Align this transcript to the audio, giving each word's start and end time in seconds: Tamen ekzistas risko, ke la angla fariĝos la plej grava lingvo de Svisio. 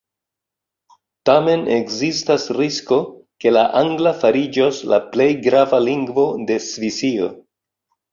Tamen 1.29 1.65
ekzistas 1.73 2.45
risko, 2.59 2.97
ke 3.45 3.53
la 3.53 3.65
angla 3.81 4.13
fariĝos 4.23 4.79
la 4.93 4.99
plej 5.17 5.29
grava 5.49 5.81
lingvo 5.89 6.25
de 6.53 6.59
Svisio. 6.69 7.29